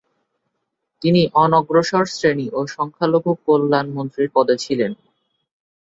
[1.01, 4.91] তিনি অনগ্রসর শ্রেণি ও সংখ্যালঘু কল্যাণ মন্ত্রীর পদে ছিলেন।